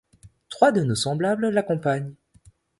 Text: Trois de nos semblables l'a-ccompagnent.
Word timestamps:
Trois 0.49 0.71
de 0.71 0.81
nos 0.83 0.95
semblables 0.95 1.45
l'a-ccompagnent. 1.51 2.15